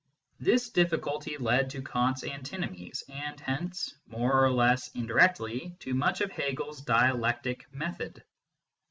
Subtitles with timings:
[0.39, 5.93] This difficulty led ^ to Kant s antinomies, and hence, more or less indirectly, to
[5.93, 8.23] much of Hegel s dialectic method.